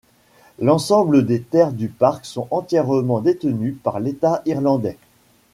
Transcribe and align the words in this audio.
L'ensemble 0.57 1.27
des 1.27 1.39
terres 1.43 1.73
du 1.73 1.87
parc 1.87 2.25
sont 2.25 2.47
entièrement 2.49 3.21
détenues 3.21 3.73
par 3.83 3.99
l'État 3.99 4.41
irlandais. 4.47 4.97